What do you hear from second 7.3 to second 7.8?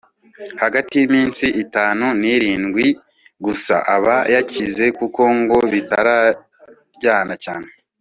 cyane